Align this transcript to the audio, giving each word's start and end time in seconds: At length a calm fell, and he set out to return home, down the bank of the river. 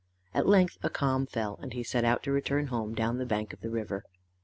At 0.33 0.47
length 0.47 0.79
a 0.81 0.89
calm 0.89 1.27
fell, 1.27 1.59
and 1.61 1.73
he 1.73 1.83
set 1.83 2.03
out 2.03 2.23
to 2.23 2.31
return 2.31 2.65
home, 2.73 2.95
down 2.95 3.19
the 3.19 3.23
bank 3.27 3.53
of 3.53 3.61
the 3.61 3.69
river. 3.69 4.03